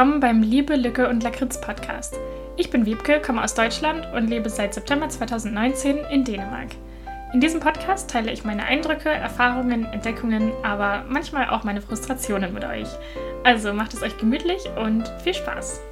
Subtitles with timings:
[0.00, 2.18] willkommen beim Liebe, Lücke und Lakritz Podcast.
[2.56, 6.68] Ich bin Wiebke, komme aus Deutschland und lebe seit September 2019 in Dänemark.
[7.34, 12.64] In diesem Podcast teile ich meine Eindrücke, Erfahrungen, Entdeckungen, aber manchmal auch meine Frustrationen mit
[12.64, 12.88] euch.
[13.44, 15.82] Also macht es euch gemütlich und viel Spaß!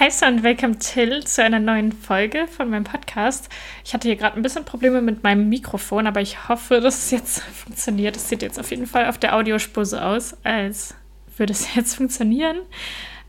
[0.00, 3.48] Hi und welcome Till zu einer neuen Folge von meinem Podcast.
[3.84, 7.10] Ich hatte hier gerade ein bisschen Probleme mit meinem Mikrofon, aber ich hoffe, dass es
[7.12, 8.16] jetzt funktioniert.
[8.16, 10.96] Es sieht jetzt auf jeden Fall auf der Audiospur so aus, als
[11.38, 12.58] würde es jetzt funktionieren,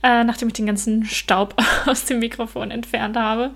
[0.04, 3.52] äh, nachdem ich den ganzen Staub aus dem Mikrofon entfernt habe.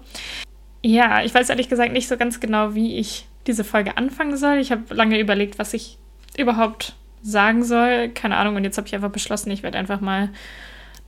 [0.83, 4.57] Ja, ich weiß ehrlich gesagt nicht so ganz genau, wie ich diese Folge anfangen soll.
[4.57, 5.97] Ich habe lange überlegt, was ich
[6.37, 8.09] überhaupt sagen soll.
[8.09, 8.55] Keine Ahnung.
[8.55, 10.29] Und jetzt habe ich einfach beschlossen, ich werde einfach mal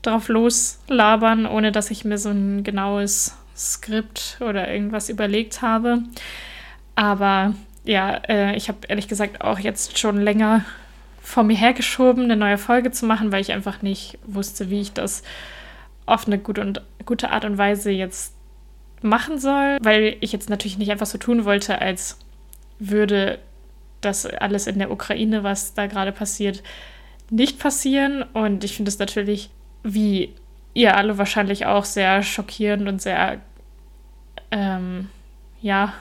[0.02, 6.04] drauf loslabern, ohne dass ich mir so ein genaues Skript oder irgendwas überlegt habe.
[6.96, 10.66] Aber ja, äh, ich habe ehrlich gesagt auch jetzt schon länger
[11.24, 14.92] vor mir hergeschoben, eine neue Folge zu machen, weil ich einfach nicht wusste, wie ich
[14.92, 15.24] das
[16.06, 18.36] auf eine gute, und, gute Art und Weise jetzt
[19.02, 22.20] machen soll, weil ich jetzt natürlich nicht einfach so tun wollte, als
[22.78, 23.40] würde
[24.02, 26.62] das alles in der Ukraine, was da gerade passiert,
[27.30, 28.24] nicht passieren.
[28.34, 29.50] Und ich finde es natürlich,
[29.82, 30.34] wie
[30.74, 33.40] ihr alle wahrscheinlich auch, sehr schockierend und sehr,
[34.52, 35.10] ähm,
[35.62, 35.94] ja,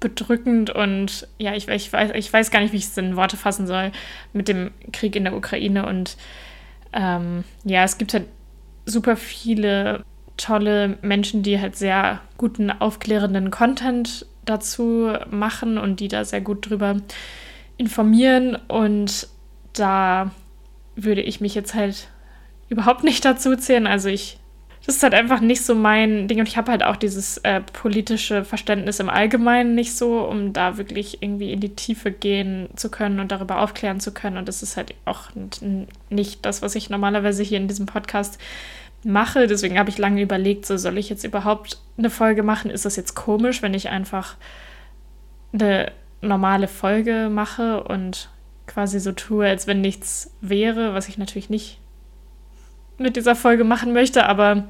[0.00, 3.36] bedrückend und ja, ich, ich, weiß, ich weiß gar nicht, wie ich es in Worte
[3.36, 3.92] fassen soll
[4.32, 5.86] mit dem Krieg in der Ukraine.
[5.86, 6.16] Und
[6.92, 8.26] ähm, ja, es gibt halt
[8.84, 10.04] super viele
[10.36, 16.68] tolle Menschen, die halt sehr guten, aufklärenden Content dazu machen und die da sehr gut
[16.68, 16.96] drüber
[17.78, 18.56] informieren.
[18.68, 19.28] Und
[19.72, 20.30] da
[20.94, 22.08] würde ich mich jetzt halt
[22.68, 23.86] überhaupt nicht dazu zählen.
[23.86, 24.38] Also ich
[24.86, 26.38] das ist halt einfach nicht so mein Ding.
[26.38, 30.78] Und ich habe halt auch dieses äh, politische Verständnis im Allgemeinen nicht so, um da
[30.78, 34.36] wirklich irgendwie in die Tiefe gehen zu können und darüber aufklären zu können.
[34.36, 35.30] Und das ist halt auch
[36.08, 38.38] nicht das, was ich normalerweise hier in diesem Podcast
[39.02, 39.48] mache.
[39.48, 42.70] Deswegen habe ich lange überlegt, so soll ich jetzt überhaupt eine Folge machen?
[42.70, 44.36] Ist das jetzt komisch, wenn ich einfach
[45.52, 48.30] eine normale Folge mache und
[48.68, 51.80] quasi so tue, als wenn nichts wäre, was ich natürlich nicht
[52.98, 54.64] mit dieser Folge machen möchte, aber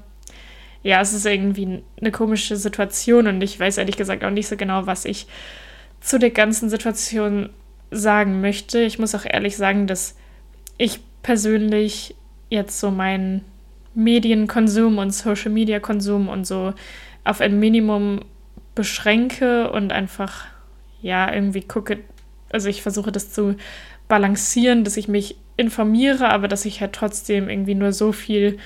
[0.83, 4.57] ja, es ist irgendwie eine komische Situation und ich weiß ehrlich gesagt auch nicht so
[4.57, 5.27] genau, was ich
[6.01, 7.51] zu der ganzen Situation
[7.91, 8.81] sagen möchte.
[8.81, 10.17] Ich muss auch ehrlich sagen, dass
[10.79, 12.15] ich persönlich
[12.51, 13.45] jetzt so meinen
[13.95, 16.75] Medienkonsum und Social Media Konsum und so
[17.25, 18.21] auf ein Minimum
[18.75, 20.45] beschränke und einfach
[21.01, 21.99] ja irgendwie gucke,
[22.53, 23.57] also ich versuche das zu
[24.07, 28.59] balancieren, dass ich mich informiere, aber dass ich halt trotzdem irgendwie nur so viel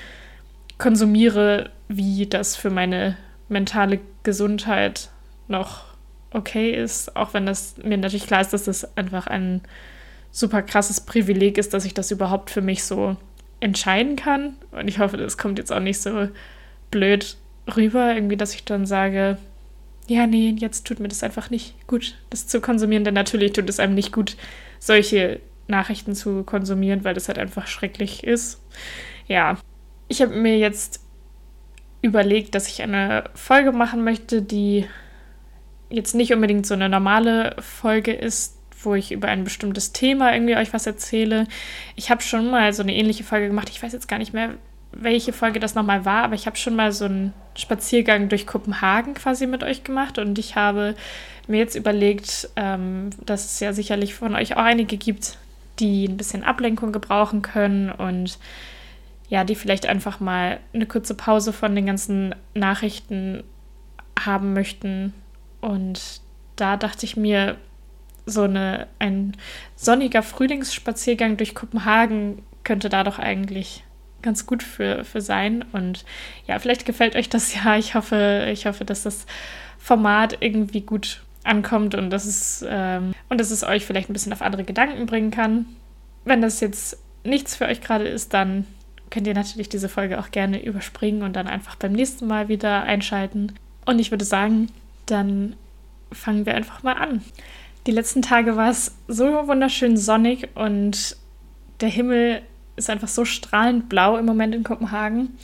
[0.77, 3.17] konsumiere, wie das für meine
[3.49, 5.09] mentale Gesundheit
[5.47, 5.83] noch
[6.31, 9.61] okay ist, auch wenn das mir natürlich klar ist, dass das einfach ein
[10.31, 13.17] super krasses Privileg ist, dass ich das überhaupt für mich so
[13.59, 14.55] entscheiden kann.
[14.71, 16.29] Und ich hoffe, das kommt jetzt auch nicht so
[16.89, 17.37] blöd
[17.75, 19.37] rüber, irgendwie, dass ich dann sage,
[20.07, 23.69] ja, nee, jetzt tut mir das einfach nicht gut, das zu konsumieren, denn natürlich tut
[23.69, 24.35] es einem nicht gut,
[24.79, 25.39] solche
[25.71, 28.61] Nachrichten zu konsumieren, weil das halt einfach schrecklich ist.
[29.27, 29.57] Ja,
[30.07, 31.01] ich habe mir jetzt
[32.01, 34.85] überlegt, dass ich eine Folge machen möchte, die
[35.89, 40.55] jetzt nicht unbedingt so eine normale Folge ist, wo ich über ein bestimmtes Thema irgendwie
[40.55, 41.47] euch was erzähle.
[41.95, 43.69] Ich habe schon mal so eine ähnliche Folge gemacht.
[43.69, 44.55] Ich weiß jetzt gar nicht mehr,
[44.91, 49.13] welche Folge das nochmal war, aber ich habe schon mal so einen Spaziergang durch Kopenhagen
[49.13, 50.95] quasi mit euch gemacht und ich habe
[51.47, 55.37] mir jetzt überlegt, ähm, dass es ja sicherlich von euch auch einige gibt,
[55.79, 58.37] die ein bisschen Ablenkung gebrauchen können und
[59.29, 63.43] ja, die vielleicht einfach mal eine kurze Pause von den ganzen Nachrichten
[64.19, 65.13] haben möchten.
[65.61, 66.21] Und
[66.57, 67.57] da dachte ich mir,
[68.25, 69.35] so eine, ein
[69.75, 73.83] sonniger Frühlingsspaziergang durch Kopenhagen könnte da doch eigentlich
[74.21, 75.65] ganz gut für, für sein.
[75.71, 76.05] Und
[76.47, 77.77] ja, vielleicht gefällt euch das ja.
[77.77, 79.25] Ich hoffe, ich hoffe, dass das
[79.77, 84.33] Format irgendwie gut ankommt und dass es, ähm, und dass es euch vielleicht ein bisschen
[84.33, 85.65] auf andere Gedanken bringen kann.
[86.25, 88.65] Wenn das jetzt nichts für euch gerade ist, dann
[89.09, 92.83] könnt ihr natürlich diese Folge auch gerne überspringen und dann einfach beim nächsten Mal wieder
[92.83, 93.53] einschalten.
[93.85, 94.69] Und ich würde sagen,
[95.05, 95.55] dann
[96.11, 97.21] fangen wir einfach mal an.
[97.87, 101.17] Die letzten Tage war es so wunderschön sonnig und
[101.81, 102.41] der Himmel
[102.75, 105.37] ist einfach so strahlend blau im Moment in Kopenhagen.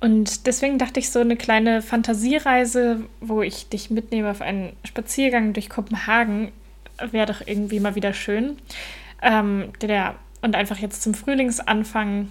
[0.00, 5.52] Und deswegen dachte ich, so eine kleine Fantasiereise, wo ich dich mitnehme auf einen Spaziergang
[5.52, 6.52] durch Kopenhagen,
[7.10, 8.58] wäre doch irgendwie mal wieder schön.
[9.22, 12.28] Ähm, der, und einfach jetzt zum Frühlingsanfang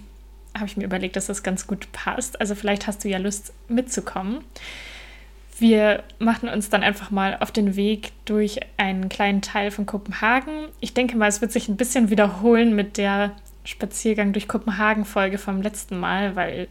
[0.56, 2.40] habe ich mir überlegt, dass das ganz gut passt.
[2.40, 4.44] Also vielleicht hast du ja Lust mitzukommen.
[5.58, 10.68] Wir machen uns dann einfach mal auf den Weg durch einen kleinen Teil von Kopenhagen.
[10.80, 13.32] Ich denke mal, es wird sich ein bisschen wiederholen mit der
[13.64, 16.68] Spaziergang durch Kopenhagen-Folge vom letzten Mal, weil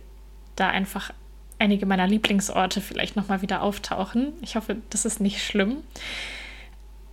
[0.57, 1.12] da einfach
[1.59, 4.33] einige meiner Lieblingsorte vielleicht nochmal wieder auftauchen.
[4.42, 5.77] Ich hoffe, das ist nicht schlimm.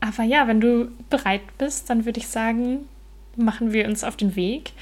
[0.00, 2.88] Aber ja, wenn du bereit bist, dann würde ich sagen,
[3.36, 4.72] machen wir uns auf den Weg.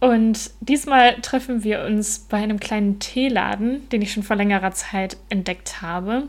[0.00, 5.16] Und diesmal treffen wir uns bei einem kleinen Teeladen, den ich schon vor längerer Zeit
[5.28, 6.28] entdeckt habe.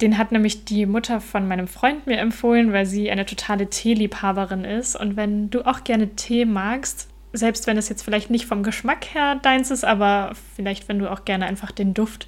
[0.00, 4.64] Den hat nämlich die Mutter von meinem Freund mir empfohlen, weil sie eine totale Teeliebhaberin
[4.64, 4.96] ist.
[4.96, 9.14] Und wenn du auch gerne Tee magst, selbst wenn es jetzt vielleicht nicht vom Geschmack
[9.14, 12.26] her deins ist, aber vielleicht wenn du auch gerne einfach den Duft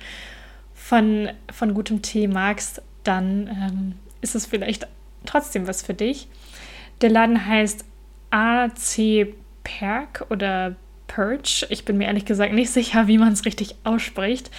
[0.74, 4.86] von, von gutem Tee magst, dann ähm, ist es vielleicht
[5.24, 6.28] trotzdem was für dich.
[7.00, 7.84] Der Laden heißt
[8.30, 10.76] AC Perk oder
[11.06, 11.66] Perch.
[11.70, 14.50] Ich bin mir ehrlich gesagt nicht sicher, wie man es richtig ausspricht.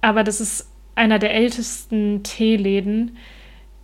[0.00, 3.16] Aber das ist einer der ältesten Teeläden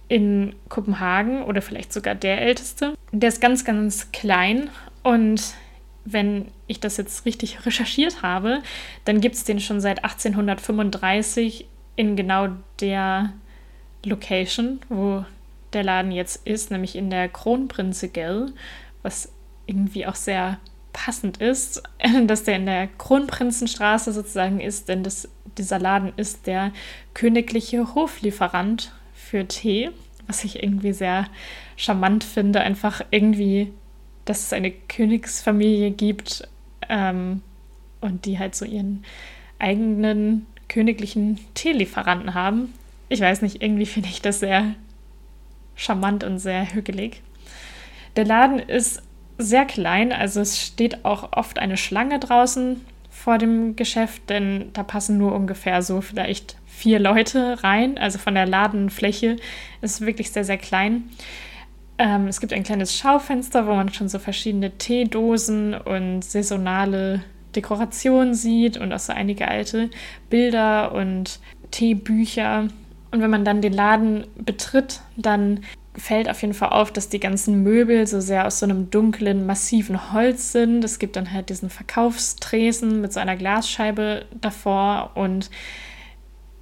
[0.08, 2.94] in Kopenhagen oder vielleicht sogar der älteste.
[3.12, 4.70] Der ist ganz, ganz klein
[5.02, 5.54] und
[6.12, 8.62] wenn ich das jetzt richtig recherchiert habe,
[9.04, 11.66] dann gibt es den schon seit 1835
[11.96, 12.48] in genau
[12.80, 13.32] der
[14.04, 15.24] Location, wo
[15.72, 18.52] der Laden jetzt ist, nämlich in der Kronprinzegel,
[19.02, 19.32] was
[19.66, 20.58] irgendwie auch sehr
[20.92, 21.82] passend ist,
[22.26, 26.72] dass der in der Kronprinzenstraße sozusagen ist, denn das, dieser Laden ist der
[27.14, 29.90] königliche Hoflieferant für Tee,
[30.26, 31.26] was ich irgendwie sehr
[31.76, 33.72] charmant finde, einfach irgendwie,
[34.28, 36.46] dass es eine Königsfamilie gibt
[36.88, 37.42] ähm,
[38.00, 39.04] und die halt so ihren
[39.58, 42.72] eigenen königlichen Teelieferanten haben
[43.08, 44.74] ich weiß nicht, irgendwie finde ich das sehr
[45.74, 47.22] charmant und sehr hügelig.
[48.16, 49.02] Der Laden ist
[49.38, 54.82] sehr klein, also es steht auch oft eine Schlange draußen vor dem Geschäft, denn da
[54.82, 57.98] passen nur ungefähr so vielleicht vier Leute rein.
[57.98, 59.36] Also von der Ladenfläche
[59.80, 61.04] ist es wirklich sehr, sehr klein.
[61.98, 67.22] Ähm, es gibt ein kleines Schaufenster, wo man schon so verschiedene Teedosen und saisonale
[67.56, 69.90] Dekorationen sieht und auch so einige alte
[70.30, 71.40] Bilder und
[71.72, 72.68] Teebücher.
[73.10, 75.60] Und wenn man dann den Laden betritt, dann
[75.96, 79.46] fällt auf jeden Fall auf, dass die ganzen Möbel so sehr aus so einem dunklen,
[79.46, 80.84] massiven Holz sind.
[80.84, 85.50] Es gibt dann halt diesen Verkaufstresen mit so einer Glasscheibe davor und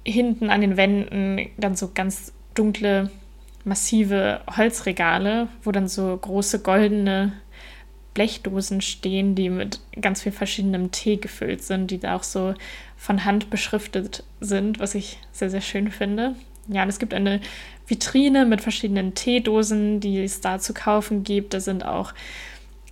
[0.03, 3.11] hinten an den Wänden dann so ganz dunkle,
[3.67, 7.33] massive Holzregale, wo dann so große goldene
[8.13, 12.55] Blechdosen stehen, die mit ganz viel verschiedenem Tee gefüllt sind, die da auch so
[12.95, 16.35] von Hand beschriftet sind, was ich sehr, sehr schön finde.
[16.67, 17.41] Ja, und es gibt eine
[17.85, 21.53] Vitrine mit verschiedenen Teedosen, die es da zu kaufen gibt.
[21.53, 22.13] Da sind auch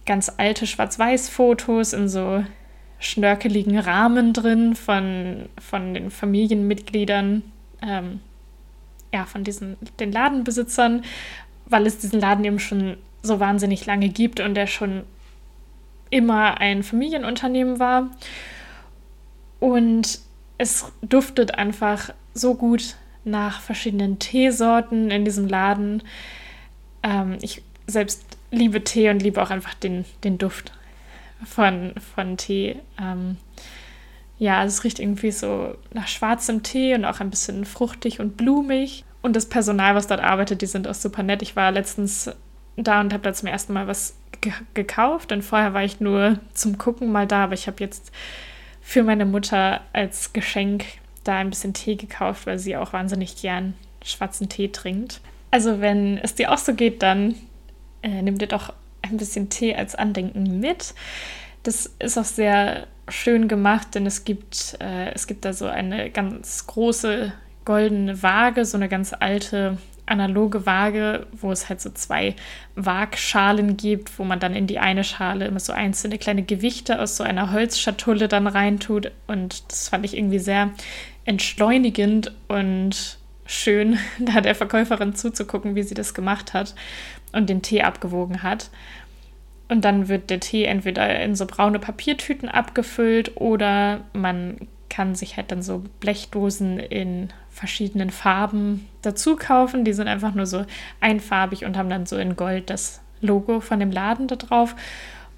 [0.06, 2.44] ganz alte Schwarz-Weiß-Fotos in so
[3.00, 7.42] schnörkeligen Rahmen drin von, von den Familienmitgliedern,
[7.81, 8.19] ähm,
[9.13, 11.03] ja, von diesen, den Ladenbesitzern,
[11.65, 15.03] weil es diesen Laden eben schon so wahnsinnig lange gibt und der schon
[16.09, 18.09] immer ein Familienunternehmen war.
[19.59, 20.19] Und
[20.57, 26.03] es duftet einfach so gut nach verschiedenen Teesorten in diesem Laden.
[27.03, 30.71] Ähm, ich selbst liebe Tee und liebe auch einfach den, den Duft
[31.45, 32.77] von, von Tee.
[33.01, 33.38] Ähm,
[34.38, 39.06] ja, es riecht irgendwie so nach schwarzem Tee und auch ein bisschen fruchtig und blumig.
[39.22, 41.42] Und das Personal, was dort arbeitet, die sind auch super nett.
[41.42, 42.32] Ich war letztens
[42.75, 45.32] da und habe da zum ersten Mal was ge gekauft.
[45.32, 48.12] Und vorher war ich nur zum Gucken mal da, aber ich habe jetzt
[48.82, 50.86] für meine Mutter als Geschenk
[51.24, 53.74] da ein bisschen Tee gekauft, weil sie auch wahnsinnig gern
[54.04, 55.22] schwarzen Tee trinkt.
[55.50, 57.36] Also wenn es dir auch so geht, dann
[58.04, 60.94] äh, nimm dir doch ein bisschen Tee als Andenken mit.
[61.63, 66.09] Das ist auch sehr schön gemacht, denn es gibt, äh, es gibt da so eine
[66.09, 67.33] ganz große
[67.65, 72.35] goldene Waage, so eine ganz alte analoge Waage, wo es halt so zwei
[72.75, 77.17] Waagschalen gibt, wo man dann in die eine Schale immer so einzelne kleine Gewichte aus
[77.17, 79.12] so einer Holzschatulle dann reintut.
[79.27, 80.71] Und das fand ich irgendwie sehr
[81.25, 86.75] entschleunigend und schön, da der Verkäuferin zuzugucken, wie sie das gemacht hat
[87.31, 88.69] und den Tee abgewogen hat.
[89.67, 94.57] Und dann wird der Tee entweder in so braune Papiertüten abgefüllt oder man
[94.89, 99.84] kann sich halt dann so Blechdosen in verschiedenen Farben dazu kaufen.
[99.84, 100.65] Die sind einfach nur so
[101.01, 104.75] einfarbig und haben dann so in Gold das Logo von dem Laden da drauf.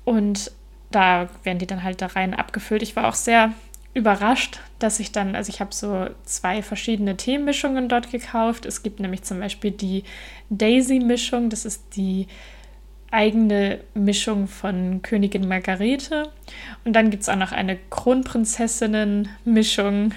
[0.03, 0.51] Und
[0.91, 2.81] da werden die dann halt da rein abgefüllt.
[2.81, 3.53] Ich war auch sehr
[3.93, 8.65] überrascht, dass ich dann, also ich habe so zwei verschiedene Teemischungen dort gekauft.
[8.65, 10.03] Es gibt nämlich zum Beispiel die
[10.49, 12.27] Daisy-Mischung, das ist die
[13.11, 16.29] eigene Mischung von Königin Margarete.
[16.83, 20.13] Und dann gibt es auch noch eine Kronprinzessinnen-Mischung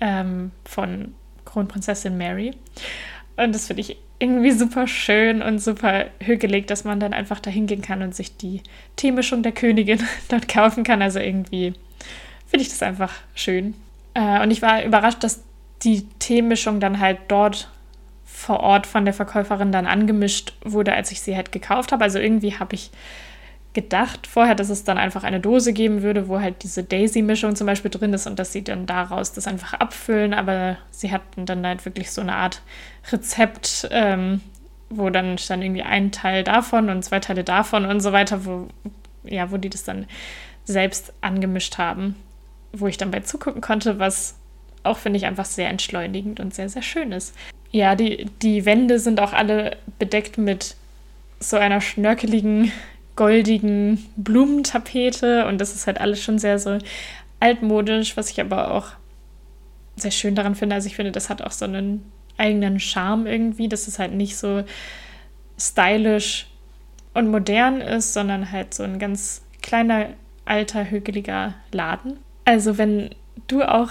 [0.00, 2.52] ähm, von Kronprinzessin Mary.
[3.36, 7.50] Und das finde ich irgendwie super schön und super hügelig, dass man dann einfach da
[7.50, 8.62] hingehen kann und sich die
[8.96, 11.02] Teemischung der Königin dort kaufen kann.
[11.02, 11.74] Also irgendwie
[12.46, 13.74] finde ich das einfach schön.
[14.14, 15.42] Äh, und ich war überrascht, dass
[15.82, 17.68] die Teemischung dann halt dort
[18.36, 22.04] vor Ort von der Verkäuferin dann angemischt wurde, als ich sie halt gekauft habe.
[22.04, 22.90] Also irgendwie habe ich
[23.72, 27.66] gedacht vorher, dass es dann einfach eine Dose geben würde, wo halt diese Daisy-Mischung zum
[27.66, 30.34] Beispiel drin ist und dass sie dann daraus das einfach abfüllen.
[30.34, 32.60] Aber sie hatten dann halt wirklich so eine Art
[33.10, 34.42] Rezept, ähm,
[34.90, 38.68] wo dann stand irgendwie ein Teil davon und zwei Teile davon und so weiter, wo,
[39.24, 40.04] ja, wo die das dann
[40.66, 42.16] selbst angemischt haben,
[42.74, 44.36] wo ich dann bei zugucken konnte, was
[44.82, 47.34] auch, finde ich, einfach sehr entschleunigend und sehr, sehr schön ist.
[47.70, 50.76] Ja, die, die Wände sind auch alle bedeckt mit
[51.40, 52.72] so einer schnörkeligen
[53.16, 56.78] goldigen Blumentapete und das ist halt alles schon sehr so
[57.40, 58.88] altmodisch, was ich aber auch
[59.96, 60.74] sehr schön daran finde.
[60.74, 64.36] Also ich finde, das hat auch so einen eigenen Charme irgendwie, dass es halt nicht
[64.36, 64.64] so
[65.58, 66.46] stylisch
[67.14, 70.08] und modern ist, sondern halt so ein ganz kleiner,
[70.44, 72.18] alter, hügeliger Laden.
[72.44, 73.10] Also wenn
[73.48, 73.90] du auch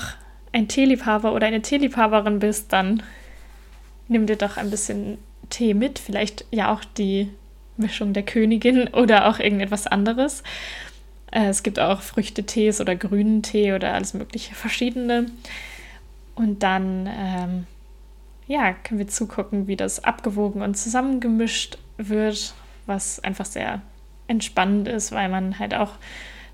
[0.52, 3.02] ein Teeliebhaber oder eine Teeliebhaberin bist, dann
[4.08, 5.18] nimm dir doch ein bisschen
[5.50, 7.30] Tee mit, vielleicht ja auch die
[7.78, 10.44] Mischung der Königin oder auch irgendetwas anderes.
[11.32, 15.28] Äh, es gibt auch Früchtetees oder grünen Tee oder alles mögliche verschiedene.
[16.36, 17.68] Und dann, ähm,
[18.48, 22.54] ja, können wir zugucken, wie das abgewogen und zusammengemischt wird,
[22.86, 23.82] was einfach sehr
[24.28, 25.92] entspannend ist, weil man halt auch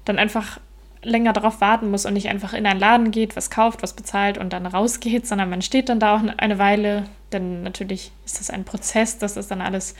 [0.06, 0.60] dann einfach
[1.04, 4.38] länger darauf warten muss und nicht einfach in einen Laden geht, was kauft, was bezahlt
[4.38, 8.50] und dann rausgeht, sondern man steht dann da auch eine Weile, denn natürlich ist das
[8.50, 9.96] ein Prozess, dass das dann alles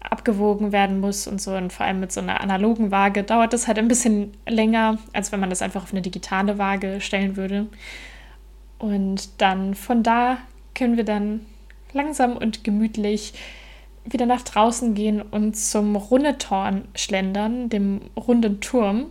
[0.00, 1.54] abgewogen werden muss und so.
[1.54, 5.32] Und vor allem mit so einer analogen Waage dauert das halt ein bisschen länger, als
[5.32, 7.66] wenn man das einfach auf eine digitale Waage stellen würde.
[8.78, 10.38] Und dann von da
[10.74, 11.46] können wir dann
[11.92, 13.34] langsam und gemütlich
[14.04, 19.06] wieder nach draußen gehen und zum Rundetorn schlendern, dem runden Turm.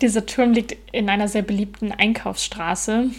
[0.00, 3.10] Dieser Turm liegt in einer sehr beliebten Einkaufsstraße.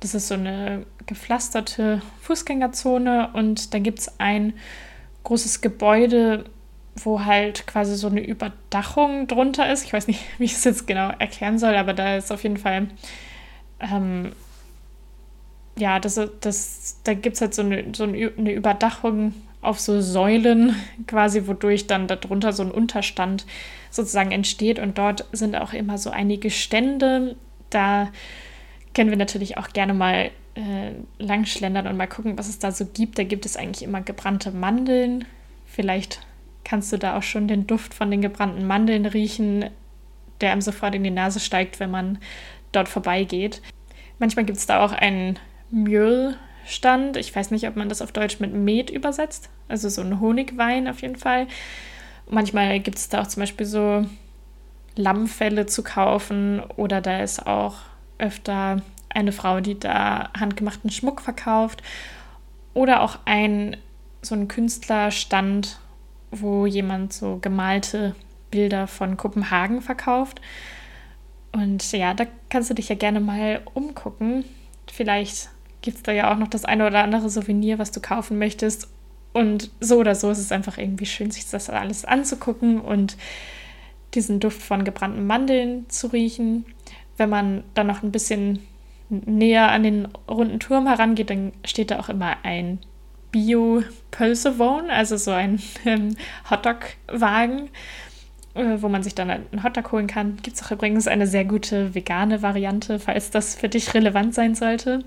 [0.00, 4.54] Das ist so eine gepflasterte Fußgängerzone und da gibt es ein
[5.22, 6.44] großes Gebäude,
[6.96, 9.84] wo halt quasi so eine Überdachung drunter ist.
[9.84, 12.56] Ich weiß nicht, wie ich es jetzt genau erklären soll, aber da ist auf jeden
[12.56, 12.88] Fall,
[13.80, 14.32] ähm,
[15.76, 20.76] ja, das, das, da gibt es halt so eine, so eine Überdachung auf so Säulen
[21.06, 23.46] quasi, wodurch dann darunter so ein Unterstand
[23.90, 24.78] sozusagen entsteht.
[24.78, 27.36] Und dort sind auch immer so einige Stände.
[27.70, 28.10] Da
[28.94, 32.86] können wir natürlich auch gerne mal äh, langschlendern und mal gucken, was es da so
[32.86, 33.18] gibt.
[33.18, 35.24] Da gibt es eigentlich immer gebrannte Mandeln.
[35.66, 36.20] Vielleicht
[36.64, 39.70] kannst du da auch schon den Duft von den gebrannten Mandeln riechen,
[40.40, 42.18] der einem sofort in die Nase steigt, wenn man
[42.72, 43.62] dort vorbeigeht.
[44.18, 45.38] Manchmal gibt es da auch einen
[46.64, 47.16] Mjöl-Stand.
[47.16, 49.50] Ich weiß nicht, ob man das auf Deutsch mit Met übersetzt.
[49.68, 51.46] Also so ein Honigwein auf jeden Fall.
[52.28, 54.06] Manchmal gibt es da auch zum Beispiel so
[54.96, 57.76] Lammfelle zu kaufen oder da ist auch
[58.18, 61.82] öfter eine Frau, die da handgemachten Schmuck verkauft
[62.72, 63.76] oder auch ein
[64.22, 65.78] so ein Künstlerstand,
[66.30, 68.14] wo jemand so gemalte
[68.50, 70.40] Bilder von Kopenhagen verkauft.
[71.52, 74.44] Und ja, da kannst du dich ja gerne mal umgucken.
[74.90, 75.50] Vielleicht
[75.84, 78.88] gibt es da ja auch noch das eine oder andere Souvenir, was du kaufen möchtest.
[79.34, 83.18] Und so oder so ist es einfach irgendwie schön, sich das alles anzugucken und
[84.14, 86.64] diesen Duft von gebrannten Mandeln zu riechen.
[87.18, 88.60] Wenn man dann noch ein bisschen
[89.10, 92.78] näher an den runden Turm herangeht, dann steht da auch immer ein
[93.30, 96.16] Bio-Pölsewohn, also so ein ähm,
[96.48, 97.68] Hotdog-Wagen,
[98.54, 100.36] äh, wo man sich dann einen Hotdog holen kann.
[100.42, 104.54] Gibt es auch übrigens eine sehr gute vegane Variante, falls das für dich relevant sein
[104.54, 105.04] sollte.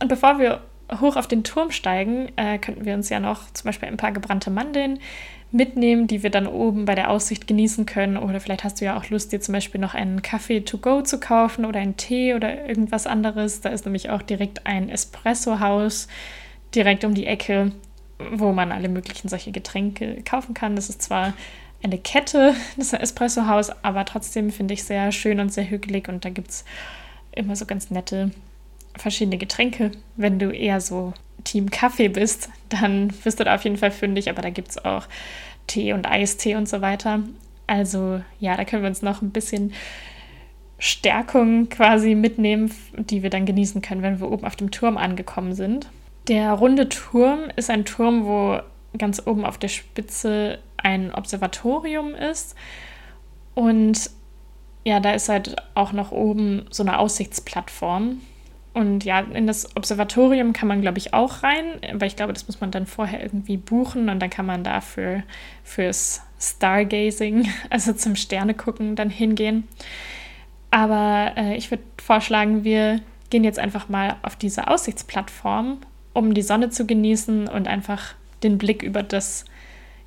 [0.00, 0.60] Und bevor wir
[1.00, 4.12] hoch auf den Turm steigen, äh, könnten wir uns ja noch zum Beispiel ein paar
[4.12, 4.98] gebrannte Mandeln
[5.52, 8.16] mitnehmen, die wir dann oben bei der Aussicht genießen können.
[8.16, 11.02] Oder vielleicht hast du ja auch Lust, dir zum Beispiel noch einen Kaffee to go
[11.02, 13.60] zu kaufen oder einen Tee oder irgendwas anderes.
[13.60, 16.08] Da ist nämlich auch direkt ein Espresso-Haus
[16.74, 17.72] direkt um die Ecke,
[18.32, 20.76] wo man alle möglichen solche Getränke kaufen kann.
[20.76, 21.34] Das ist zwar
[21.82, 26.08] eine Kette, das ist ein Espresso-Haus, aber trotzdem finde ich sehr schön und sehr hügelig
[26.08, 26.64] und da gibt es
[27.32, 28.30] immer so ganz nette
[29.00, 29.92] verschiedene Getränke.
[30.16, 31.12] Wenn du eher so
[31.44, 34.84] Team Kaffee bist, dann wirst du da auf jeden Fall fündig, aber da gibt es
[34.84, 35.06] auch
[35.66, 37.20] Tee und Eistee und so weiter.
[37.66, 39.72] Also ja, da können wir uns noch ein bisschen
[40.78, 45.54] Stärkung quasi mitnehmen, die wir dann genießen können, wenn wir oben auf dem Turm angekommen
[45.54, 45.88] sind.
[46.28, 48.60] Der runde Turm ist ein Turm, wo
[48.98, 52.56] ganz oben auf der Spitze ein Observatorium ist.
[53.54, 54.10] Und
[54.84, 58.20] ja, da ist halt auch noch oben so eine Aussichtsplattform.
[58.72, 62.46] Und ja, in das Observatorium kann man, glaube ich, auch rein, aber ich glaube, das
[62.46, 65.24] muss man dann vorher irgendwie buchen und dann kann man dafür
[65.64, 69.66] fürs Stargazing, also zum Sterne gucken, dann hingehen.
[70.70, 73.00] Aber äh, ich würde vorschlagen, wir
[73.30, 75.78] gehen jetzt einfach mal auf diese Aussichtsplattform,
[76.12, 79.44] um die Sonne zu genießen und einfach den Blick über das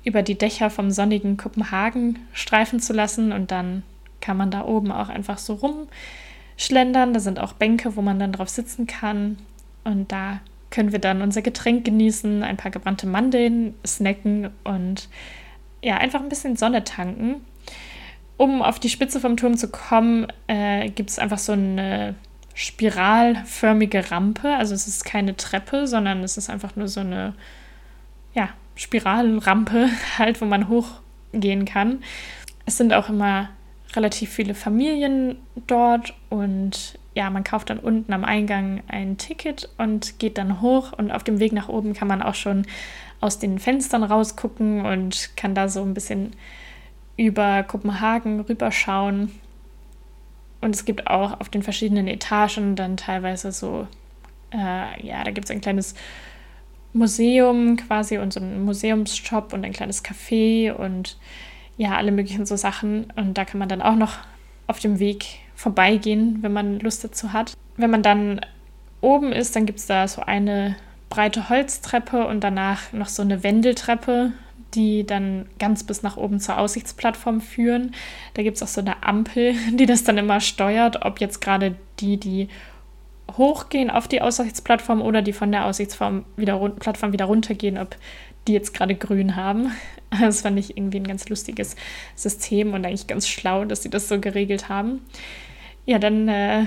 [0.04, 3.82] über die Dächer vom sonnigen Kopenhagen streifen zu lassen und dann
[4.20, 5.54] kann man da oben auch einfach so
[6.54, 7.12] rumschlendern.
[7.12, 9.38] Da sind auch Bänke, wo man dann drauf sitzen kann
[9.84, 15.08] und da können wir dann unser Getränk genießen, ein paar gebrannte Mandeln snacken und
[15.82, 17.44] ja, einfach ein bisschen Sonne tanken.
[18.36, 22.16] Um auf die Spitze vom Turm zu kommen, äh, gibt es einfach so eine
[22.54, 24.56] spiralförmige Rampe.
[24.56, 27.34] Also es ist keine Treppe, sondern es ist einfach nur so eine
[28.34, 32.02] ja, Spiralrampe, halt, wo man hochgehen kann.
[32.66, 33.50] Es sind auch immer
[33.96, 35.36] relativ viele Familien
[35.66, 40.92] dort und ja, man kauft dann unten am Eingang ein Ticket und geht dann hoch
[40.92, 42.66] und auf dem Weg nach oben kann man auch schon
[43.20, 46.32] aus den Fenstern rausgucken und kann da so ein bisschen
[47.16, 49.30] über Kopenhagen rüberschauen.
[50.60, 53.86] Und es gibt auch auf den verschiedenen Etagen dann teilweise so,
[54.52, 55.94] äh, ja, da gibt es ein kleines
[56.92, 61.16] Museum quasi und so einen Museumsshop und ein kleines Café und
[61.76, 63.12] ja, alle möglichen so Sachen.
[63.16, 64.18] Und da kann man dann auch noch
[64.66, 67.54] auf dem Weg vorbeigehen, wenn man Lust dazu hat.
[67.76, 68.40] Wenn man dann
[69.00, 70.76] oben ist, dann gibt es da so eine
[71.10, 74.32] breite Holztreppe und danach noch so eine Wendeltreppe,
[74.74, 77.92] die dann ganz bis nach oben zur Aussichtsplattform führen.
[78.34, 81.76] Da gibt es auch so eine Ampel, die das dann immer steuert, ob jetzt gerade
[82.00, 82.48] die, die
[83.36, 87.96] hochgehen auf die Aussichtsplattform oder die von der Aussichtsplattform wieder, Plattform wieder runtergehen, ob
[88.46, 89.72] die jetzt gerade grün haben.
[90.20, 91.74] Das fand ich irgendwie ein ganz lustiges
[92.14, 95.00] System und eigentlich ganz schlau, dass sie das so geregelt haben.
[95.86, 96.66] Ja, dann äh,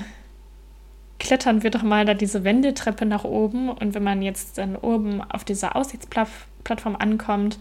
[1.18, 5.22] klettern wir doch mal da diese Wendeltreppe nach oben und wenn man jetzt dann oben
[5.22, 7.58] auf dieser Aussichtsplattform ankommt,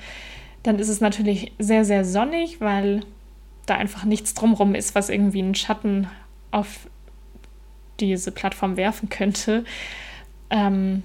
[0.65, 3.03] dann ist es natürlich sehr, sehr sonnig, weil
[3.67, 6.09] da einfach nichts drumrum ist, was irgendwie einen Schatten
[6.51, 6.89] auf
[8.01, 9.65] diese Plattform werfen könnte.
[10.51, 11.03] Ähm,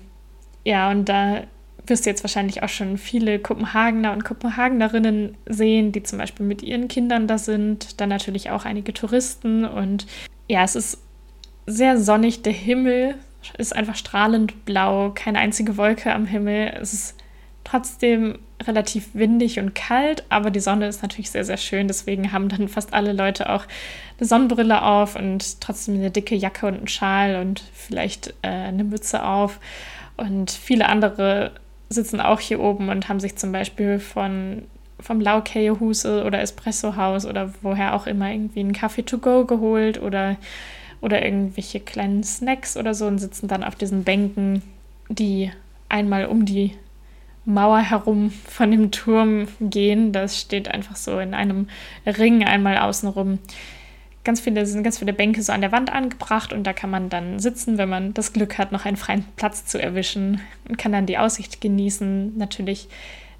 [0.63, 1.43] ja, und da
[1.87, 6.61] wirst du jetzt wahrscheinlich auch schon viele Kopenhagener und Kopenhagenerinnen sehen, die zum Beispiel mit
[6.61, 7.99] ihren Kindern da sind.
[7.99, 9.65] Dann natürlich auch einige Touristen.
[9.65, 10.05] Und
[10.47, 10.99] ja, es ist
[11.65, 12.43] sehr sonnig.
[12.43, 13.15] Der Himmel
[13.57, 16.73] ist einfach strahlend blau, keine einzige Wolke am Himmel.
[16.79, 17.15] Es ist
[17.63, 21.87] trotzdem relativ windig und kalt, aber die Sonne ist natürlich sehr, sehr schön.
[21.87, 23.65] Deswegen haben dann fast alle Leute auch
[24.19, 28.83] eine Sonnenbrille auf und trotzdem eine dicke Jacke und einen Schal und vielleicht äh, eine
[28.83, 29.59] Mütze auf.
[30.17, 31.51] Und viele andere
[31.91, 34.63] sitzen auch hier oben und haben sich zum Beispiel von
[35.01, 40.01] vom Laukehuse oder Espresso Haus oder woher auch immer irgendwie einen Kaffee to go geholt
[40.01, 40.37] oder,
[41.01, 44.61] oder irgendwelche kleinen Snacks oder so und sitzen dann auf diesen Bänken,
[45.09, 45.51] die
[45.89, 46.75] einmal um die
[47.45, 50.11] Mauer herum von dem Turm gehen.
[50.11, 51.67] Das steht einfach so in einem
[52.05, 53.39] Ring einmal außenrum.
[54.23, 57.09] Ganz viele sind ganz viele Bänke so an der Wand angebracht und da kann man
[57.09, 60.91] dann sitzen, wenn man das Glück hat, noch einen freien Platz zu erwischen und kann
[60.91, 62.37] dann die Aussicht genießen.
[62.37, 62.87] Natürlich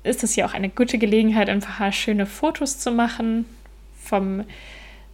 [0.04, 3.46] ist es hier auch eine gute Gelegenheit, ein paar schöne Fotos zu machen
[3.96, 4.44] vom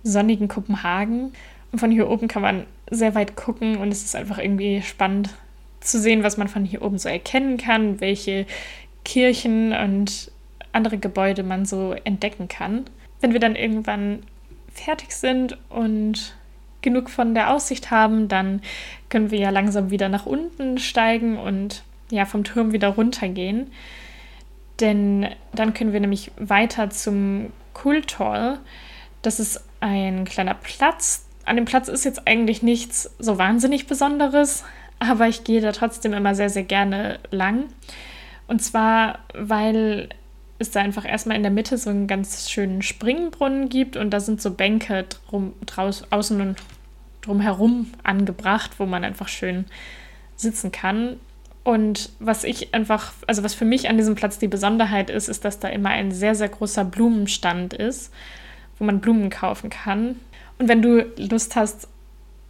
[0.03, 1.33] sonnigen Kopenhagen.
[1.73, 5.31] Und von hier oben kann man sehr weit gucken und es ist einfach irgendwie spannend,
[5.81, 8.45] zu sehen, was man von hier oben so erkennen kann, welche
[9.05, 10.31] Kirchen und
[10.71, 12.85] andere Gebäude man so entdecken kann.
[13.21, 14.23] Wenn wir dann irgendwann
[14.79, 16.35] fertig sind und
[16.81, 18.61] genug von der Aussicht haben, dann
[19.09, 23.71] können wir ja langsam wieder nach unten steigen und ja vom Turm wieder runtergehen.
[24.79, 28.59] Denn dann können wir nämlich weiter zum Kultor.
[29.21, 31.25] Das ist ein kleiner Platz.
[31.45, 34.63] An dem Platz ist jetzt eigentlich nichts so wahnsinnig Besonderes,
[34.99, 37.65] aber ich gehe da trotzdem immer sehr, sehr gerne lang.
[38.47, 40.09] Und zwar, weil
[40.59, 44.19] es da einfach erstmal in der Mitte so einen ganz schönen Springbrunnen gibt und da
[44.19, 46.57] sind so Bänke drum, draus, außen und
[47.21, 49.65] drumherum angebracht, wo man einfach schön
[50.35, 51.17] sitzen kann.
[51.63, 55.43] Und was ich einfach, also was für mich an diesem Platz die Besonderheit ist, ist,
[55.43, 58.13] dass da immer ein sehr, sehr großer Blumenstand ist,
[58.79, 60.15] wo man Blumen kaufen kann.
[60.59, 61.89] Und wenn du Lust hast,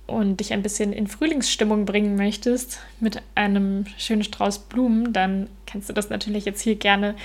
[0.07, 5.89] und dich ein bisschen in Frühlingsstimmung bringen möchtest mit einem schönen Strauß Blumen, dann kannst
[5.89, 7.15] du das natürlich jetzt hier gerne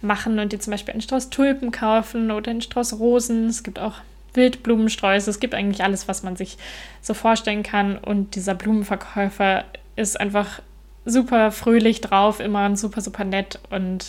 [0.00, 3.46] machen und dir zum Beispiel einen Strauß Tulpen kaufen oder einen Strauß Rosen.
[3.46, 3.94] Es gibt auch
[4.34, 5.30] Wildblumensträuße.
[5.30, 6.58] Es gibt eigentlich alles, was man sich
[7.00, 7.96] so vorstellen kann.
[7.96, 9.64] Und dieser Blumenverkäufer
[9.96, 10.60] ist einfach
[11.04, 13.60] super fröhlich drauf, immer super, super nett.
[13.70, 14.06] Und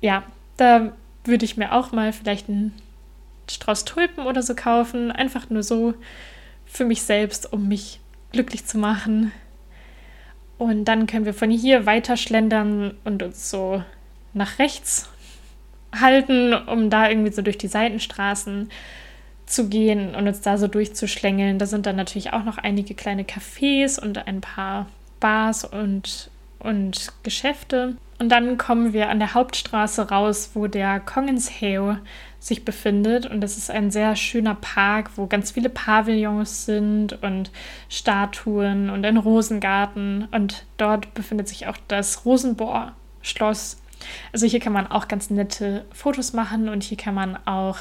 [0.00, 0.22] ja,
[0.56, 0.92] da
[1.24, 2.74] würde ich mir auch mal vielleicht einen
[3.50, 5.10] Strauß Tulpen oder so kaufen.
[5.10, 5.94] Einfach nur so
[6.74, 8.00] für mich selbst, um mich
[8.32, 9.32] glücklich zu machen.
[10.58, 13.82] Und dann können wir von hier weiter schlendern und uns so
[14.32, 15.08] nach rechts
[15.94, 18.70] halten, um da irgendwie so durch die Seitenstraßen
[19.46, 21.58] zu gehen und uns da so durchzuschlängeln.
[21.58, 24.88] Da sind dann natürlich auch noch einige kleine Cafés und ein paar
[25.20, 27.96] Bars und, und Geschäfte.
[28.18, 31.98] Und dann kommen wir an der Hauptstraße raus, wo der Kongenshae
[32.38, 33.26] sich befindet.
[33.26, 37.50] Und das ist ein sehr schöner Park, wo ganz viele Pavillons sind und
[37.88, 40.28] Statuen und ein Rosengarten.
[40.30, 43.80] Und dort befindet sich auch das Rosenbohr-Schloss.
[44.32, 47.78] Also hier kann man auch ganz nette Fotos machen und hier kann man auch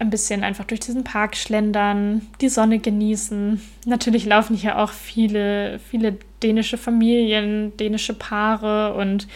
[0.00, 3.60] ein bisschen einfach durch diesen Park schlendern, die Sonne genießen.
[3.84, 9.28] Natürlich laufen hier auch viele, viele dänische Familien, dänische Paare und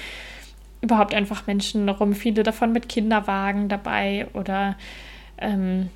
[0.81, 4.77] überhaupt einfach Menschen rum, viele davon mit Kinderwagen dabei oder
[5.39, 5.91] ähm,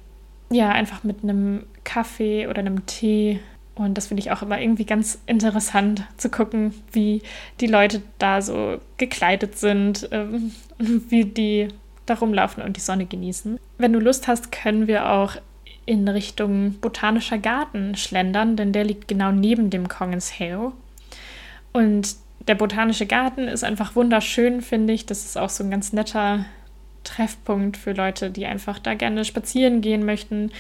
[0.50, 3.40] ja, einfach mit einem Kaffee oder einem Tee.
[3.74, 7.22] Und das finde ich auch immer irgendwie ganz interessant zu gucken, wie
[7.60, 11.68] die Leute da so gekleidet sind, ähm, wie die
[12.10, 13.58] da rumlaufen und die Sonne genießen.
[13.78, 15.36] Wenn du Lust hast, können wir auch
[15.86, 20.72] in Richtung Botanischer Garten schlendern, denn der liegt genau neben dem Kongens Hale.
[21.72, 22.16] Und
[22.46, 25.06] der Botanische Garten ist einfach wunderschön, finde ich.
[25.06, 26.44] Das ist auch so ein ganz netter
[27.04, 30.50] Treffpunkt für Leute, die einfach da gerne spazieren gehen möchten.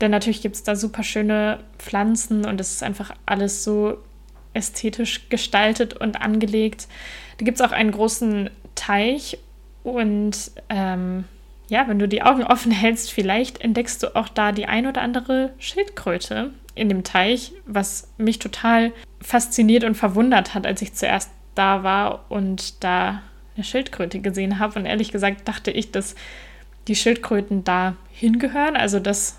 [0.00, 3.98] Denn natürlich gibt es da super schöne Pflanzen und es ist einfach alles so
[4.54, 6.88] ästhetisch gestaltet und angelegt.
[7.38, 9.38] Da gibt es auch einen großen Teich
[9.82, 11.24] und ähm,
[11.68, 15.00] ja, wenn du die Augen offen hältst, vielleicht entdeckst du auch da die ein oder
[15.00, 21.30] andere Schildkröte in dem Teich, was mich total fasziniert und verwundert hat, als ich zuerst
[21.54, 23.22] da war und da
[23.54, 24.78] eine Schildkröte gesehen habe.
[24.78, 26.14] Und ehrlich gesagt dachte ich, dass
[26.88, 29.38] die Schildkröten da hingehören, also dass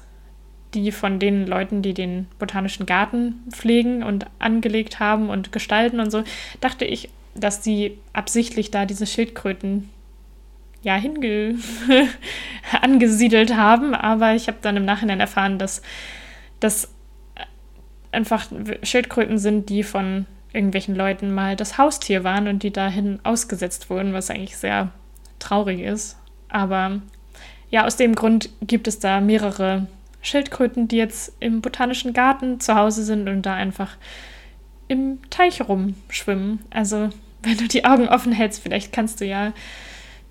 [0.73, 6.12] die von den Leuten, die den botanischen Garten pflegen und angelegt haben und gestalten und
[6.12, 6.23] so,
[6.62, 9.89] dachte ich, dass die absichtlich da diese Schildkröten
[10.83, 11.55] ja hinge
[12.81, 13.95] angesiedelt haben.
[13.95, 15.81] Aber ich habe dann im Nachhinein erfahren, dass
[16.59, 16.89] das
[18.11, 18.45] einfach
[18.83, 24.13] Schildkröten sind, die von irgendwelchen Leuten mal das Haustier waren und die dahin ausgesetzt wurden,
[24.13, 24.91] was eigentlich sehr
[25.39, 26.17] traurig ist.
[26.47, 27.01] Aber
[27.71, 29.87] ja, aus dem Grund gibt es da mehrere
[30.21, 33.97] Schildkröten, die jetzt im botanischen Garten zu Hause sind und da einfach
[34.87, 36.59] im Teich rumschwimmen.
[36.69, 37.09] Also,
[37.41, 39.53] wenn du die Augen offen hältst, vielleicht kannst du ja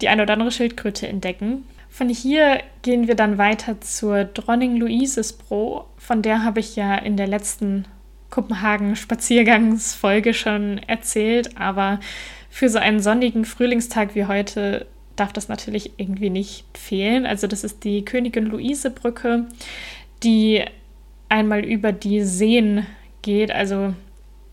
[0.02, 1.64] die eine oder andere Schildkröte entdecken.
[1.88, 5.86] Von hier gehen wir dann weiter zur Dronning Louises Bro.
[5.96, 7.86] Von der habe ich ja in der letzten
[8.30, 12.00] Kopenhagen-Spaziergangsfolge schon erzählt, aber
[12.50, 14.86] für so einen sonnigen Frühlingstag wie heute
[15.16, 17.26] darf das natürlich irgendwie nicht fehlen.
[17.26, 19.46] Also das ist die Königin Luise Brücke,
[20.22, 20.64] die
[21.28, 22.86] einmal über die Seen
[23.20, 23.52] geht.
[23.52, 23.94] Also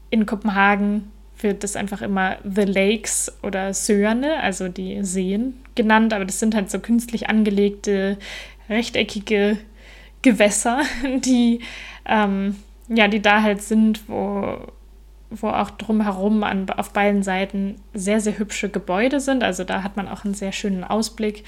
[0.09, 1.11] in Kopenhagen
[1.43, 6.55] wird das einfach immer The Lakes oder Söerne, also die Seen genannt, aber das sind
[6.55, 8.17] halt so künstlich angelegte,
[8.69, 9.57] rechteckige
[10.21, 10.81] Gewässer,
[11.25, 11.61] die,
[12.05, 12.55] ähm,
[12.87, 14.57] ja, die da halt sind, wo,
[15.29, 19.43] wo auch drumherum an, auf beiden Seiten sehr, sehr hübsche Gebäude sind.
[19.43, 21.43] Also da hat man auch einen sehr schönen Ausblick.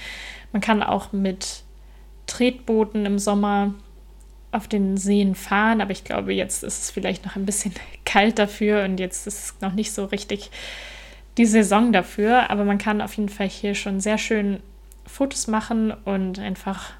[0.52, 1.64] Man kann auch mit
[2.26, 3.74] Tretbooten im Sommer
[4.52, 7.72] auf den Seen fahren, aber ich glaube, jetzt ist es vielleicht noch ein bisschen
[8.04, 10.50] kalt dafür und jetzt ist es noch nicht so richtig
[11.38, 12.50] die Saison dafür.
[12.50, 14.60] Aber man kann auf jeden Fall hier schon sehr schön
[15.06, 16.92] Fotos machen und einfach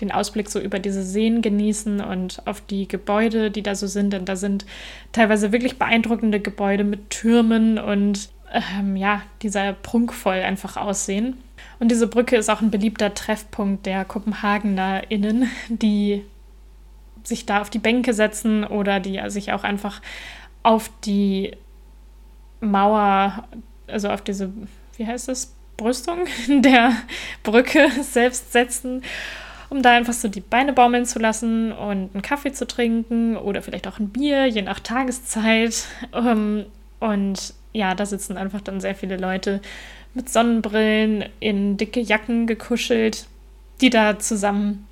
[0.00, 4.12] den Ausblick so über diese Seen genießen und auf die Gebäude, die da so sind.
[4.12, 4.64] Denn da sind
[5.10, 11.36] teilweise wirklich beeindruckende Gebäude mit Türmen und ähm, ja, dieser prunkvoll einfach aussehen.
[11.80, 16.24] Und diese Brücke ist auch ein beliebter Treffpunkt der KopenhagenerInnen, die
[17.28, 20.00] sich da auf die Bänke setzen oder die sich auch einfach
[20.62, 21.52] auf die
[22.60, 23.44] Mauer,
[23.86, 24.52] also auf diese,
[24.96, 26.92] wie heißt das, Brüstung der
[27.42, 29.02] Brücke selbst setzen,
[29.70, 33.62] um da einfach so die Beine baumeln zu lassen und einen Kaffee zu trinken oder
[33.62, 35.84] vielleicht auch ein Bier, je nach Tageszeit.
[36.12, 36.66] Ähm,
[37.00, 39.60] und ja, da sitzen einfach dann sehr viele Leute
[40.14, 43.28] mit Sonnenbrillen in dicke Jacken gekuschelt,
[43.80, 44.87] die da zusammen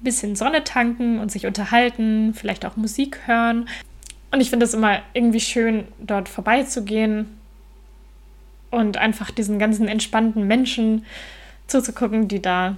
[0.00, 3.68] ein bisschen Sonne tanken und sich unterhalten, vielleicht auch Musik hören.
[4.30, 7.26] Und ich finde es immer irgendwie schön, dort vorbeizugehen
[8.70, 11.04] und einfach diesen ganzen entspannten Menschen
[11.66, 12.76] zuzugucken, die da,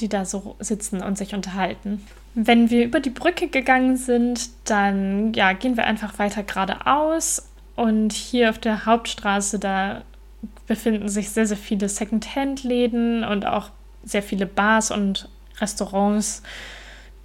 [0.00, 2.04] die da so sitzen und sich unterhalten.
[2.34, 7.48] Wenn wir über die Brücke gegangen sind, dann ja, gehen wir einfach weiter geradeaus.
[7.74, 10.02] Und hier auf der Hauptstraße, da
[10.66, 13.70] befinden sich sehr, sehr viele Secondhand-Läden und auch
[14.04, 15.28] sehr viele Bars und
[15.60, 16.42] Restaurants,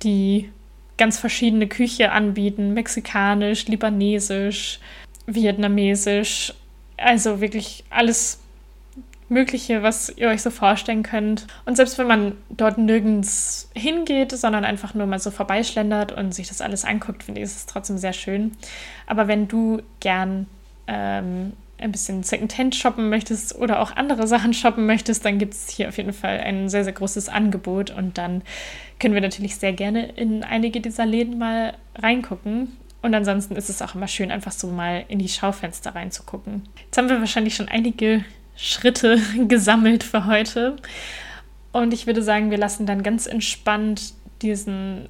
[0.04, 0.50] die
[0.98, 4.80] ganz verschiedene Küche anbieten: mexikanisch, libanesisch,
[5.26, 6.54] vietnamesisch.
[6.98, 8.40] Also wirklich alles
[9.32, 11.48] Mögliche, was ihr euch so vorstellen könnt.
[11.66, 16.50] Und selbst wenn man dort nirgends hingeht, sondern einfach nur mal so vorbeischlendert und sich
[16.50, 18.52] das alles anguckt, finde ich, es trotzdem sehr schön.
[19.08, 20.48] Aber wenn du gern
[20.86, 25.70] ähm, ein bisschen Secondhand shoppen möchtest oder auch andere Sachen shoppen möchtest, dann gibt es
[25.70, 28.42] hier auf jeden Fall ein sehr, sehr großes Angebot und dann
[29.00, 32.78] können wir natürlich sehr gerne in einige dieser Läden mal reingucken.
[33.02, 36.64] Und ansonsten ist es auch immer schön, einfach so mal in die Schaufenster reinzugucken.
[36.86, 38.24] Jetzt haben wir wahrscheinlich schon einige
[38.56, 40.76] Schritte gesammelt für heute.
[41.72, 45.08] Und ich würde sagen, wir lassen dann ganz entspannt diesen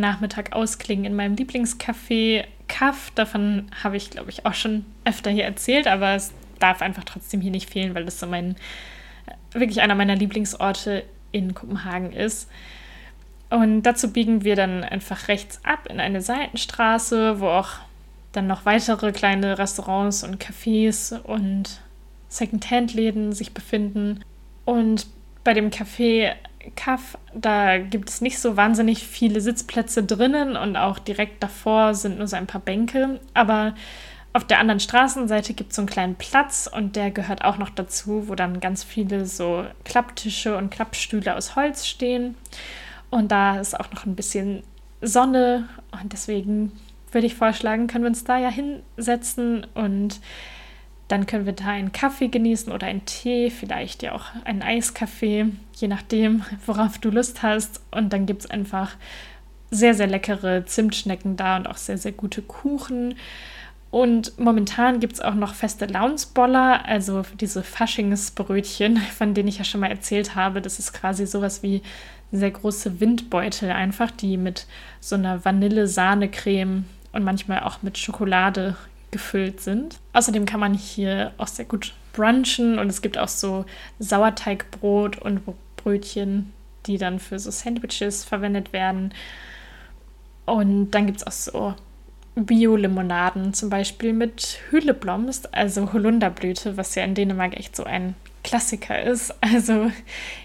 [0.00, 3.10] Nachmittag ausklingen in meinem Lieblingscafé Kaff.
[3.14, 7.40] Davon habe ich, glaube ich, auch schon öfter hier erzählt, aber es darf einfach trotzdem
[7.40, 8.56] hier nicht fehlen, weil das so mein,
[9.52, 12.48] wirklich einer meiner Lieblingsorte in Kopenhagen ist.
[13.50, 17.70] Und dazu biegen wir dann einfach rechts ab in eine Seitenstraße, wo auch
[18.32, 21.80] dann noch weitere kleine Restaurants und Cafés und
[22.28, 24.20] Secondhand-Läden sich befinden.
[24.66, 25.06] Und
[25.44, 26.34] bei dem Café
[26.76, 32.18] Kaff, da gibt es nicht so wahnsinnig viele Sitzplätze drinnen und auch direkt davor sind
[32.18, 33.20] nur so ein paar Bänke.
[33.34, 33.74] Aber
[34.32, 37.70] auf der anderen Straßenseite gibt es so einen kleinen Platz und der gehört auch noch
[37.70, 42.36] dazu, wo dann ganz viele so Klapptische und Klappstühle aus Holz stehen.
[43.10, 44.62] Und da ist auch noch ein bisschen
[45.00, 45.68] Sonne
[46.02, 46.72] und deswegen
[47.10, 50.20] würde ich vorschlagen, können wir uns da ja hinsetzen und
[51.08, 55.46] dann können wir da einen Kaffee genießen oder einen Tee, vielleicht ja auch einen Eiskaffee,
[55.74, 57.80] je nachdem, worauf du Lust hast.
[57.90, 58.94] Und dann gibt es einfach
[59.70, 63.14] sehr, sehr leckere Zimtschnecken da und auch sehr, sehr gute Kuchen.
[63.90, 69.64] Und momentan gibt es auch noch feste Launsboller, also diese Faschingsbrötchen, von denen ich ja
[69.64, 70.60] schon mal erzählt habe.
[70.60, 71.82] Das ist quasi sowas wie
[72.30, 74.66] sehr große Windbeutel einfach, die mit
[75.00, 78.76] so einer Vanille-Sahne-Creme und manchmal auch mit Schokolade
[79.10, 79.98] gefüllt sind.
[80.12, 83.64] Außerdem kann man hier auch sehr gut brunchen und es gibt auch so
[83.98, 85.42] Sauerteigbrot und
[85.76, 86.52] Brötchen,
[86.86, 89.12] die dann für so Sandwiches verwendet werden.
[90.46, 91.74] Und dann gibt es auch so
[92.34, 99.00] Bio-Limonaden, zum Beispiel mit Hüleblomst, also Holunderblüte, was ja in Dänemark echt so ein Klassiker
[99.02, 99.34] ist.
[99.40, 99.90] Also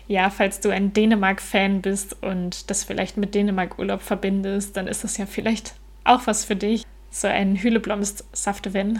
[0.08, 5.18] ja, falls du ein Dänemark-Fan bist und das vielleicht mit Dänemark-Urlaub verbindest, dann ist das
[5.18, 9.00] ja vielleicht auch was für dich so ein Hühleblomst-Saftewen.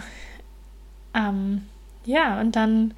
[1.14, 1.62] Ähm,
[2.04, 2.94] ja, und dann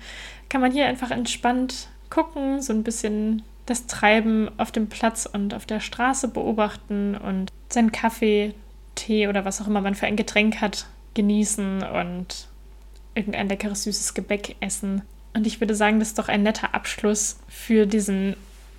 [0.48, 5.54] kann man hier einfach entspannt gucken, so ein bisschen das Treiben auf dem Platz und
[5.54, 8.54] auf der Straße beobachten und seinen Kaffee,
[8.94, 12.48] Tee oder was auch immer man für ein Getränk hat, genießen und
[13.14, 15.02] irgendein leckeres, süßes Gebäck essen.
[15.34, 18.36] Und ich würde sagen, das ist doch ein netter Abschluss für diesen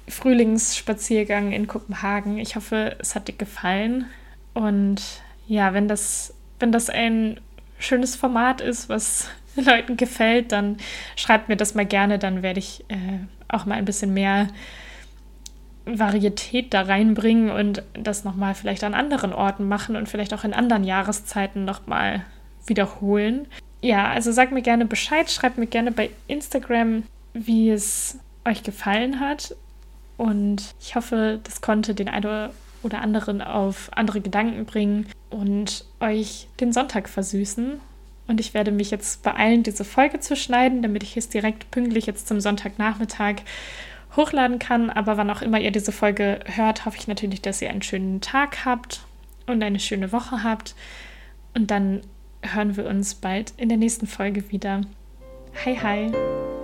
[0.08, 2.38] Frühlingsspaziergang in Kopenhagen.
[2.38, 4.06] Ich hoffe, es hat dir gefallen.
[4.54, 5.02] Und
[5.48, 7.40] ja, wenn das, wenn das ein
[7.80, 10.78] schönes Format ist, was Leuten gefällt, dann
[11.16, 14.48] schreibt mir das mal gerne, dann werde ich äh, auch mal ein bisschen mehr
[15.86, 20.54] Varietät da reinbringen und das nochmal vielleicht an anderen Orten machen und vielleicht auch in
[20.54, 22.26] anderen Jahreszeiten nochmal
[22.66, 23.48] wiederholen.
[23.82, 29.20] Ja, also sagt mir gerne Bescheid, schreibt mir gerne bei Instagram, wie es euch gefallen
[29.22, 29.56] hat.
[30.18, 32.50] Und ich hoffe, das konnte den einen
[32.88, 37.80] oder anderen auf andere Gedanken bringen und euch den Sonntag versüßen.
[38.28, 42.08] Und ich werde mich jetzt beeilen, diese Folge zu schneiden, damit ich es direkt pünktlich
[42.08, 43.36] jetzt zum Sonntagnachmittag
[44.16, 44.90] hochladen kann.
[44.90, 48.20] Aber wann auch immer ihr diese Folge hört, hoffe ich natürlich, dass ihr einen schönen
[48.20, 49.02] Tag habt
[49.46, 50.76] und eine schöne Woche habt.
[51.54, 52.02] Und dann
[52.42, 54.82] hören wir uns bald in der nächsten Folge wieder.
[55.66, 56.57] Hi, hi!